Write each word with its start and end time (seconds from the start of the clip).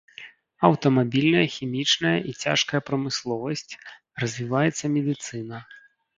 Аўтамабільная, 0.69 1.43
хімічная 1.55 2.13
і 2.31 2.33
цяжкая 2.45 2.81
прамысловасць, 2.89 3.71
развіваецца 4.27 4.85
медыцына. 4.97 5.57